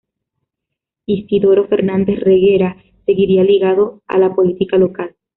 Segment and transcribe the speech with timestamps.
[1.05, 5.15] Isidoro Fernández Reguera seguiría ligado a la política local.